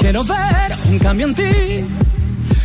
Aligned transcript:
Quiero 0.00 0.24
ver 0.24 0.78
un 0.88 0.98
cambio 0.98 1.26
en 1.26 1.34
ti 1.34 1.84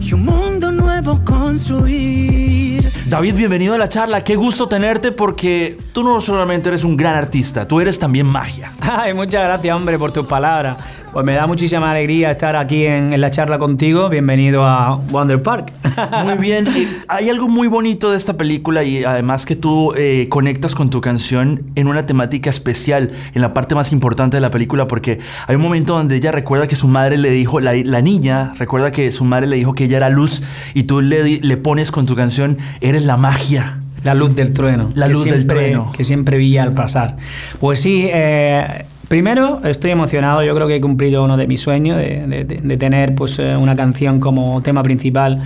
y 0.00 0.14
un 0.14 0.24
mundo 0.24 0.72
nuevo 0.72 1.22
construir. 1.22 2.90
David, 3.06 3.34
bienvenido 3.34 3.74
a 3.74 3.78
la 3.78 3.88
charla. 3.88 4.24
Qué 4.24 4.34
gusto 4.34 4.66
tenerte 4.66 5.12
porque 5.12 5.76
tú 5.92 6.02
no 6.02 6.22
solamente 6.22 6.70
eres 6.70 6.84
un 6.84 6.96
gran 6.96 7.16
artista, 7.16 7.68
tú 7.68 7.80
eres 7.80 7.98
también 7.98 8.24
magia. 8.24 8.72
Ay, 8.80 9.12
muchas 9.12 9.44
gracias, 9.44 9.76
hombre, 9.76 9.98
por 9.98 10.10
tus 10.10 10.26
palabras. 10.26 10.78
Pues 11.18 11.26
me 11.26 11.34
da 11.34 11.48
muchísima 11.48 11.90
alegría 11.90 12.30
estar 12.30 12.54
aquí 12.54 12.86
en, 12.86 13.20
la 13.20 13.28
charla 13.32 13.58
contigo. 13.58 14.08
Bienvenido 14.08 14.64
a 14.64 14.94
Wonder 15.10 15.42
Park. 15.42 15.72
Muy 16.24 16.38
bien. 16.38 16.68
hay 17.08 17.28
algo 17.28 17.48
muy 17.48 17.66
bonito 17.66 18.12
de 18.12 18.16
esta 18.16 18.36
película 18.36 18.84
y 18.84 19.02
además 19.02 19.44
que 19.44 19.56
tú 19.56 19.92
eh, 19.96 20.28
conectas 20.28 20.76
con 20.76 20.90
tu 20.90 21.00
canción 21.00 21.72
en 21.74 21.88
una 21.88 22.06
temática 22.06 22.50
especial, 22.50 23.10
en 23.34 23.42
la 23.42 23.52
parte 23.52 23.74
más 23.74 23.90
importante 23.90 24.36
de 24.36 24.40
la 24.40 24.52
película, 24.52 24.86
porque 24.86 25.18
hay 25.48 25.56
un 25.56 25.62
momento 25.62 25.94
donde 25.94 26.14
ella 26.14 26.30
recuerda 26.30 26.68
que 26.68 26.76
su 26.76 26.86
madre 26.86 27.18
le 27.18 27.32
dijo, 27.32 27.58
la, 27.58 28.00
niña 28.00 28.52
recuerda 28.56 28.92
que 28.92 29.10
su 29.10 29.24
madre 29.24 29.48
le 29.48 29.56
dijo 29.56 29.72
que 29.72 29.86
ella 29.86 29.96
era 29.96 30.10
luz 30.10 30.44
y 30.72 30.84
tú 30.84 31.00
le, 31.00 31.40
le 31.40 31.56
pones 31.56 31.90
con 31.90 32.06
tu 32.06 32.14
canción, 32.14 32.58
eres 32.80 33.04
la 33.04 33.16
magia. 33.16 33.80
La 34.04 34.14
luz 34.14 34.36
del 34.36 34.52
trueno. 34.52 34.92
La 34.94 35.08
luz 35.08 35.24
del 35.24 35.48
trueno. 35.48 35.90
Que 35.96 36.04
siempre 36.04 36.36
brilla 36.36 36.62
al 36.62 36.74
pasar. 36.74 37.16
Pues 37.58 37.80
sí, 37.80 38.08
eh, 38.08 38.84
Primero, 39.08 39.60
estoy 39.64 39.90
emocionado, 39.90 40.42
yo 40.42 40.54
creo 40.54 40.68
que 40.68 40.76
he 40.76 40.80
cumplido 40.82 41.24
uno 41.24 41.38
de 41.38 41.46
mis 41.46 41.62
sueños 41.62 41.96
de, 41.96 42.76
tener 42.78 43.14
pues, 43.14 43.38
eh, 43.38 43.56
una 43.56 43.74
canción 43.74 44.20
como 44.20 44.60
tema 44.60 44.82
principal, 44.82 45.40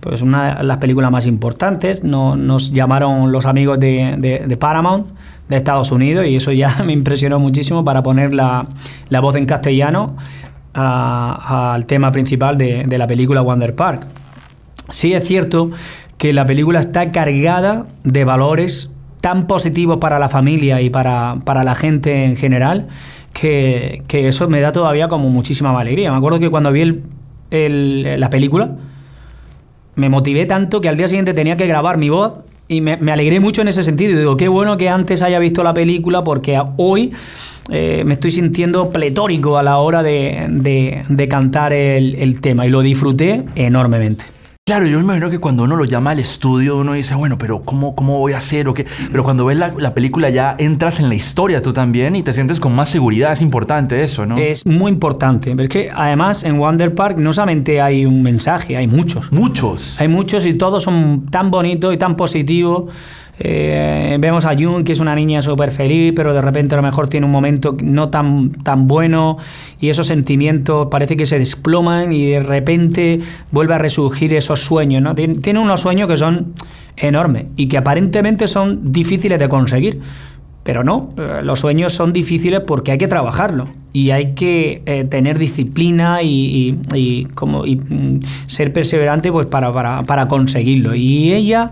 pues 0.00 0.20
una 0.20 0.56
de 0.56 0.64
las 0.64 0.76
películas 0.76 1.10
más 1.10 1.26
importantes. 1.26 2.04
nos 2.04 2.72
llamaron 2.72 3.32
los 3.32 3.46
amigos 3.46 3.80
de, 3.80 4.56
Paramount 4.60 5.08
de 5.48 5.56
Estados 5.56 5.92
Unidos 5.92 6.26
y 6.26 6.36
eso 6.36 6.52
ya 6.52 6.82
me 6.84 6.92
impresionó 6.92 7.38
muchísimo 7.38 7.84
para 7.84 8.02
poner 8.02 8.34
la, 8.34 8.66
voz 9.22 9.36
en 9.36 9.46
castellano 9.46 10.14
al 10.74 11.86
tema 11.86 12.12
principal 12.12 12.58
de, 12.58 12.98
la 12.98 13.06
película 13.06 13.40
Wonder 13.40 13.74
Park. 13.74 14.06
Sí 14.90 15.14
es 15.14 15.24
cierto 15.24 15.70
que 16.18 16.34
la 16.34 16.44
película 16.44 16.80
está 16.80 17.10
cargada 17.12 17.86
de 18.04 18.24
valores 18.24 18.90
tan 19.26 19.48
positivo 19.48 19.98
para 19.98 20.20
la 20.20 20.28
familia 20.28 20.80
y 20.80 20.88
para, 20.88 21.34
la 21.44 21.74
gente 21.74 22.26
en 22.26 22.36
general, 22.36 22.86
que, 23.32 24.04
eso 24.08 24.48
me 24.48 24.60
da 24.60 24.70
todavía 24.70 25.08
como 25.08 25.30
muchísima 25.30 25.76
alegría. 25.76 26.12
Me 26.12 26.16
acuerdo 26.16 26.38
que 26.38 26.48
cuando 26.48 26.70
vi 26.70 27.02
el, 27.50 28.20
la 28.20 28.30
película, 28.30 28.76
me 29.96 30.08
motivé 30.08 30.46
tanto 30.46 30.80
que 30.80 30.88
al 30.88 30.96
día 30.96 31.08
siguiente 31.08 31.34
tenía 31.34 31.56
que 31.56 31.66
grabar 31.66 31.98
mi 31.98 32.08
voz 32.08 32.34
y 32.68 32.80
me, 32.80 32.92
alegré 33.10 33.40
mucho 33.40 33.62
en 33.62 33.66
ese 33.66 33.82
sentido. 33.82 34.12
Y 34.12 34.18
digo, 34.18 34.36
qué 34.36 34.46
bueno 34.46 34.76
que 34.76 34.88
antes 34.88 35.22
haya 35.22 35.40
visto 35.40 35.64
la 35.64 35.74
película 35.74 36.22
porque 36.22 36.62
hoy 36.76 37.10
eh, 37.72 38.04
me 38.06 38.14
estoy 38.14 38.30
sintiendo 38.30 38.90
pletórico 38.90 39.58
a 39.58 39.64
la 39.64 39.78
hora 39.78 40.04
de, 40.04 41.26
cantar 41.28 41.72
el 41.72 42.40
tema 42.40 42.64
y 42.64 42.70
lo 42.70 42.80
disfruté 42.80 43.42
enormemente. 43.56 44.35
Claro, 44.68 44.84
yo 44.84 44.98
me 44.98 45.04
imagino 45.04 45.30
que 45.30 45.38
cuando 45.38 45.62
uno 45.62 45.76
lo 45.76 45.84
llama 45.84 46.10
al 46.10 46.18
estudio, 46.18 46.76
uno 46.76 46.94
dice, 46.94 47.14
bueno, 47.14 47.38
pero 47.38 47.60
¿cómo, 47.60 47.94
cómo 47.94 48.18
voy 48.18 48.32
a 48.32 48.38
hacer 48.38 48.66
o 48.66 48.74
qué? 48.74 48.84
Pero 49.12 49.22
cuando 49.22 49.46
ves 49.46 49.56
la, 49.56 49.94
película 49.94 50.28
ya 50.28 50.56
entras 50.58 50.98
en 50.98 51.08
la 51.08 51.14
historia 51.14 51.62
tú 51.62 51.72
también 51.72 52.16
y 52.16 52.24
te 52.24 52.32
sientes 52.32 52.58
con 52.58 52.74
más 52.74 52.88
seguridad. 52.88 53.30
Es 53.30 53.42
importante 53.42 54.02
eso, 54.02 54.26
¿no? 54.26 54.36
Es 54.36 54.66
muy 54.66 54.90
importante. 54.90 55.54
Porque 55.54 55.88
además 55.94 56.42
en 56.42 56.58
Wonder 56.58 56.92
Park 56.96 57.16
no 57.18 57.32
solamente 57.32 57.80
hay 57.80 58.06
un 58.06 58.24
mensaje, 58.24 58.76
hay 58.76 58.88
muchos. 58.88 59.30
Muchos. 59.30 60.00
Hay 60.00 60.08
muchos 60.08 60.44
y 60.44 60.54
todos 60.54 60.82
son 60.82 61.26
tan 61.30 61.52
bonitos 61.52 61.94
y 61.94 61.96
tan 61.96 62.16
positivos. 62.16 62.92
Eh, 63.38 64.16
vemos 64.18 64.46
a 64.46 64.54
Jun, 64.58 64.84
que 64.84 64.92
es 64.92 65.00
una 65.00 65.14
niña 65.14 65.42
súper 65.42 65.70
feliz, 65.70 66.12
pero 66.16 66.32
de 66.32 66.40
repente 66.40 66.74
a 66.74 66.76
lo 66.76 66.82
mejor 66.82 67.08
tiene 67.08 67.26
un 67.26 67.32
momento 67.32 67.76
no 67.82 68.08
tan, 68.08 68.50
tan 68.50 68.88
bueno 68.88 69.36
y 69.78 69.90
esos 69.90 70.06
sentimientos 70.06 70.88
parece 70.90 71.16
que 71.16 71.26
se 71.26 71.38
desploman 71.38 72.12
y 72.12 72.30
de 72.30 72.40
repente 72.40 73.20
vuelve 73.50 73.74
a 73.74 73.78
resurgir 73.78 74.32
esos 74.34 74.60
sueños. 74.60 75.02
¿no? 75.02 75.14
Tiene 75.14 75.58
unos 75.58 75.80
sueños 75.80 76.08
que 76.08 76.16
son 76.16 76.54
enormes 76.96 77.46
y 77.56 77.68
que 77.68 77.76
aparentemente 77.76 78.46
son 78.46 78.92
difíciles 78.92 79.38
de 79.38 79.48
conseguir. 79.48 80.00
Pero 80.62 80.82
no, 80.82 81.10
eh, 81.16 81.40
los 81.44 81.60
sueños 81.60 81.92
son 81.92 82.12
difíciles 82.12 82.60
porque 82.66 82.92
hay 82.92 82.98
que 82.98 83.06
trabajarlo 83.06 83.68
y 83.96 84.10
hay 84.10 84.34
que 84.34 84.82
eh, 84.84 85.04
tener 85.04 85.38
disciplina 85.38 86.18
y, 86.22 87.26
como, 87.34 87.62
mm, 87.62 88.20
ser 88.44 88.70
perseverante 88.70 89.32
pues 89.32 89.46
para, 89.46 89.72
para, 89.72 90.02
para 90.02 90.28
conseguirlo. 90.28 90.94
Y 90.94 91.32
ella 91.32 91.70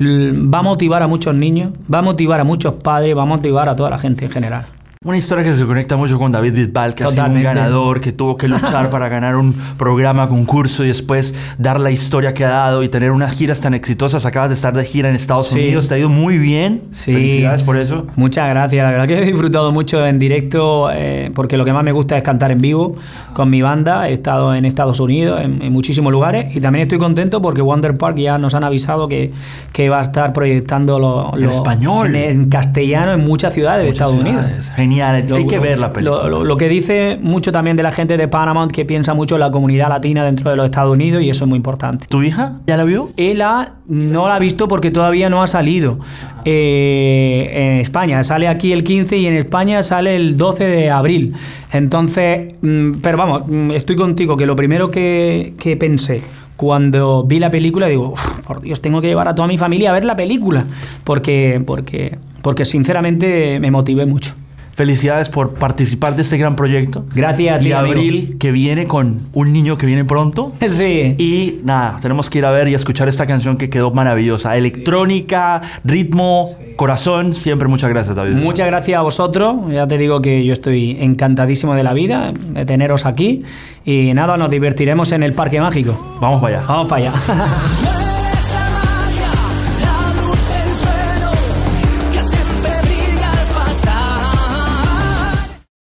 va 0.00 0.58
a 0.60 0.62
motivar 0.62 1.02
a 1.02 1.08
muchos 1.08 1.36
niños, 1.36 1.72
va 1.92 1.98
a 1.98 2.02
motivar 2.02 2.40
a 2.40 2.44
muchos 2.44 2.74
padres, 2.74 3.16
va 3.16 3.22
a 3.22 3.26
motivar 3.26 3.68
a 3.68 3.74
toda 3.74 3.90
la 3.90 3.98
gente 3.98 4.26
en 4.26 4.30
general. 4.30 4.66
Una 5.04 5.18
historia 5.18 5.44
que 5.44 5.52
se 5.52 5.66
conecta 5.66 5.98
mucho 5.98 6.18
con 6.18 6.32
David 6.32 6.54
Bisbal, 6.54 6.94
que 6.94 7.04
ha 7.04 7.08
sido 7.08 7.26
un 7.26 7.42
ganador, 7.42 8.00
que 8.00 8.12
tuvo 8.12 8.38
que 8.38 8.48
luchar 8.48 8.88
para 8.90 9.10
ganar 9.10 9.36
un 9.36 9.54
programa, 9.76 10.30
concurso 10.30 10.82
y 10.82 10.88
después 10.88 11.34
dar 11.58 11.78
la 11.78 11.90
historia 11.90 12.32
que 12.32 12.46
ha 12.46 12.48
dado 12.48 12.82
y 12.82 12.88
tener 12.88 13.10
unas 13.10 13.32
giras 13.32 13.60
tan 13.60 13.74
exitosas. 13.74 14.24
Acabas 14.24 14.48
de 14.48 14.54
estar 14.54 14.74
de 14.74 14.82
gira 14.82 15.10
en 15.10 15.14
Estados 15.14 15.52
Unidos, 15.52 15.88
te 15.88 15.96
ha 15.96 15.98
ido 15.98 16.08
muy 16.08 16.38
bien. 16.38 16.84
Sí. 16.90 17.12
Felicidades 17.12 17.64
por 17.64 17.76
eso. 17.76 18.06
Muchas 18.16 18.48
gracias. 18.48 18.82
La 18.82 18.90
verdad 18.92 19.06
que 19.06 19.18
he 19.18 19.26
disfrutado 19.26 19.72
mucho 19.72 20.06
en 20.06 20.18
directo 20.18 20.88
eh, 20.90 21.30
porque 21.34 21.58
lo 21.58 21.66
que 21.66 21.74
más 21.74 21.84
me 21.84 21.92
gusta 21.92 22.16
es 22.16 22.22
cantar 22.22 22.50
en 22.50 22.62
vivo 22.62 22.96
con 23.34 23.50
mi 23.50 23.60
banda. 23.60 24.08
He 24.08 24.14
estado 24.14 24.54
en 24.54 24.64
Estados 24.64 25.00
Unidos, 25.00 25.38
en, 25.42 25.70
muchísimos 25.70 26.12
lugares 26.12 26.56
y 26.56 26.62
también 26.62 26.84
estoy 26.84 26.96
contento 26.96 27.42
porque 27.42 27.60
Wonder 27.60 27.98
Park 27.98 28.16
ya 28.16 28.38
nos 28.38 28.54
han 28.54 28.64
avisado 28.64 29.06
que, 29.06 29.32
que 29.70 29.90
va 29.90 30.00
a 30.00 30.04
estar 30.04 30.32
proyectando 30.32 30.98
lo, 30.98 31.36
en 31.36 31.50
español, 31.50 32.16
en, 32.16 32.48
castellano 32.48 33.12
en 33.12 33.22
muchas 33.22 33.52
ciudades 33.52 33.84
de 33.84 33.90
Estados 33.90 34.14
Unidos. 34.14 34.72
Genial 34.74 34.93
hay 35.02 35.46
que 35.46 35.58
ver 35.58 35.78
la 35.78 35.92
película. 35.92 36.28
Lo, 36.28 36.56
que 36.56 36.68
dice 36.68 37.18
mucho 37.20 37.52
también 37.52 37.76
de 37.76 37.82
la 37.82 37.92
gente 37.92 38.16
de 38.16 38.28
Paramount 38.28 38.72
que 38.72 38.84
piensa 38.84 39.14
mucho 39.14 39.36
en 39.36 39.40
la 39.40 39.50
comunidad 39.50 39.88
latina 39.88 40.24
dentro 40.24 40.50
de 40.50 40.56
los 40.56 40.66
Estados 40.66 40.92
Unidos 40.92 41.22
y 41.22 41.30
eso 41.30 41.44
es 41.44 41.48
muy 41.48 41.56
importante. 41.56 42.06
¿Tu 42.08 42.22
hija 42.22 42.60
ya 42.66 42.76
la 42.76 42.84
vio? 42.84 43.08
Ella 43.16 43.74
no 43.86 44.28
la 44.28 44.36
ha 44.36 44.38
visto 44.38 44.68
porque 44.68 44.90
todavía 44.90 45.28
no 45.28 45.42
ha 45.42 45.46
salido 45.46 45.98
eh, 46.44 47.50
en 47.52 47.80
España. 47.80 48.22
Sale 48.24 48.48
aquí 48.48 48.72
el 48.72 48.84
15 48.84 49.16
y 49.16 49.26
en 49.26 49.34
España 49.34 49.82
sale 49.82 50.14
el 50.16 50.36
12 50.36 50.64
de 50.64 50.90
abril. 50.90 51.34
Entonces, 51.72 52.54
mm, 52.62 53.00
pero 53.02 53.18
vamos, 53.18 53.42
mm, 53.46 53.72
estoy 53.72 53.96
contigo 53.96 54.36
que 54.36 54.46
lo 54.46 54.56
primero 54.56 54.90
que, 54.90 55.54
que 55.58 55.76
pensé 55.76 56.22
cuando 56.56 57.24
vi 57.24 57.38
la 57.40 57.50
película 57.50 57.88
digo, 57.88 58.14
por 58.46 58.60
Dios, 58.60 58.80
tengo 58.80 59.00
que 59.00 59.08
llevar 59.08 59.28
a 59.28 59.34
toda 59.34 59.48
mi 59.48 59.58
familia 59.58 59.90
a 59.90 59.92
ver 59.92 60.04
la 60.04 60.16
película 60.16 60.64
porque 61.04 61.62
porque 61.64 62.18
porque 62.42 62.64
sinceramente 62.64 63.58
me 63.58 63.70
motivé 63.70 64.06
mucho. 64.06 64.34
Felicidades 64.74 65.28
por 65.28 65.54
participar 65.54 66.16
de 66.16 66.22
este 66.22 66.36
gran 66.36 66.56
proyecto. 66.56 67.04
Gracias 67.14 67.56
a 67.56 67.60
ti, 67.60 67.68
Y 67.68 67.72
abril, 67.72 68.36
que 68.38 68.50
viene 68.50 68.86
con 68.86 69.20
un 69.32 69.52
niño 69.52 69.78
que 69.78 69.86
viene 69.86 70.04
pronto. 70.04 70.52
Sí. 70.74 71.14
Y 71.18 71.60
nada, 71.62 71.98
tenemos 72.02 72.28
que 72.30 72.38
ir 72.38 72.44
a 72.44 72.50
ver 72.50 72.66
y 72.66 72.74
escuchar 72.74 73.08
esta 73.08 73.26
canción 73.26 73.56
que 73.56 73.70
quedó 73.70 73.92
maravillosa. 73.92 74.56
Electrónica, 74.56 75.62
ritmo, 75.84 76.50
corazón. 76.74 77.32
Siempre 77.32 77.68
muchas 77.68 77.90
gracias, 77.90 78.16
David. 78.16 78.34
Muchas 78.34 78.66
gracias 78.66 78.98
a 78.98 79.02
vosotros. 79.02 79.70
Ya 79.70 79.86
te 79.86 79.98
digo 79.98 80.20
que 80.20 80.44
yo 80.44 80.52
estoy 80.52 80.96
encantadísimo 81.00 81.74
de 81.74 81.84
la 81.84 81.92
vida, 81.92 82.32
de 82.32 82.66
teneros 82.66 83.06
aquí. 83.06 83.44
Y 83.84 84.14
nada, 84.14 84.36
nos 84.36 84.50
divertiremos 84.50 85.12
en 85.12 85.22
el 85.22 85.32
Parque 85.32 85.60
Mágico. 85.60 86.16
Vamos 86.20 86.42
para 86.42 86.58
allá. 86.58 86.66
Vamos 86.66 86.88
para 86.88 87.10
allá. 87.10 87.94